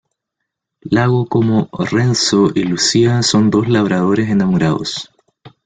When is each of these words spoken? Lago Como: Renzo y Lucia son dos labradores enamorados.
Lago 0.89 1.27
Como: 1.27 1.69
Renzo 1.71 2.49
y 2.55 2.63
Lucia 2.63 3.21
son 3.21 3.51
dos 3.51 3.67
labradores 3.69 4.31
enamorados. 4.31 5.11